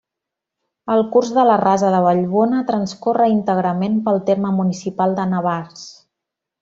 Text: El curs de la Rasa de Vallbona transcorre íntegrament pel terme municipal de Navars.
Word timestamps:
El 0.93 1.01
curs 1.15 1.27
de 1.35 1.43
la 1.49 1.57
Rasa 1.61 1.91
de 1.95 1.99
Vallbona 2.05 2.63
transcorre 2.71 3.27
íntegrament 3.35 4.01
pel 4.09 4.21
terme 4.31 4.55
municipal 4.63 5.15
de 5.21 5.29
Navars. 5.35 5.85